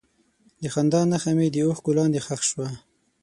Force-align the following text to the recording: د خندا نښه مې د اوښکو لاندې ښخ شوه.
د 0.61 0.63
خندا 0.73 1.01
نښه 1.11 1.31
مې 1.37 1.47
د 1.53 1.57
اوښکو 1.65 1.91
لاندې 1.97 2.19
ښخ 2.25 2.41
شوه. 2.49 2.67